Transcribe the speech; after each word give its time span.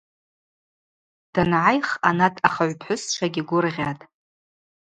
Дангӏайх 1.33 1.87
анат 2.07 2.35
ахыгӏвпхӏвысчвагьи 2.47 3.43
гвыргъьатӏ. 3.47 4.03